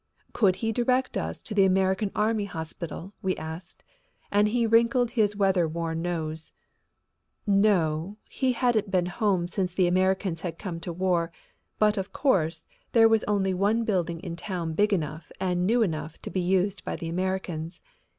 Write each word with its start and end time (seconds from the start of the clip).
Could 0.33 0.55
he 0.65 0.71
direct 0.71 1.15
us 1.15 1.43
to 1.43 1.53
the 1.53 1.63
American 1.63 2.09
Army 2.15 2.45
Hospital, 2.45 3.13
we 3.21 3.35
asked, 3.35 3.83
and 4.31 4.47
he 4.47 4.65
wrinkled 4.65 5.11
his 5.11 5.35
weather 5.35 5.67
worn 5.67 6.01
nose. 6.01 6.53
No, 7.45 8.17
he 8.27 8.53
hadn't 8.53 8.89
been 8.89 9.05
home 9.05 9.47
since 9.47 9.75
the 9.75 9.85
Americans 9.85 10.41
had 10.41 10.57
come 10.57 10.79
to 10.79 10.91
war, 10.91 11.31
but, 11.77 11.99
of 11.99 12.11
course, 12.13 12.65
there 12.93 13.07
was 13.07 13.23
only 13.25 13.53
one 13.53 13.83
building 13.83 14.19
in 14.21 14.35
town 14.35 14.73
big 14.73 14.91
enough 14.91 15.31
and 15.39 15.67
new 15.67 15.83
enough 15.83 16.19
to 16.23 16.31
be 16.31 16.41
used 16.41 16.83
by 16.83 16.95
the 16.95 17.07
Americans. 17.07 17.79